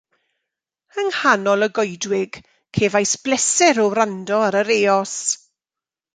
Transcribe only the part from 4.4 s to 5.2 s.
ar yr eos